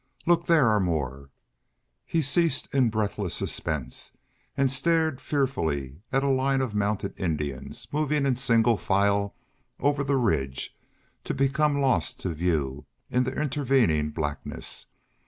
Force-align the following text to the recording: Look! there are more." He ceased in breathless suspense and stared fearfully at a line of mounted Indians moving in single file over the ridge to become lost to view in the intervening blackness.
Look! 0.25 0.47
there 0.47 0.65
are 0.67 0.79
more." 0.79 1.29
He 2.07 2.23
ceased 2.23 2.73
in 2.73 2.89
breathless 2.89 3.35
suspense 3.35 4.13
and 4.57 4.71
stared 4.71 5.21
fearfully 5.21 6.01
at 6.11 6.23
a 6.23 6.27
line 6.27 6.59
of 6.59 6.73
mounted 6.73 7.19
Indians 7.21 7.87
moving 7.91 8.25
in 8.25 8.35
single 8.35 8.77
file 8.77 9.35
over 9.79 10.03
the 10.03 10.17
ridge 10.17 10.75
to 11.23 11.35
become 11.35 11.77
lost 11.77 12.19
to 12.21 12.33
view 12.33 12.87
in 13.11 13.25
the 13.25 13.39
intervening 13.39 14.09
blackness. 14.09 14.87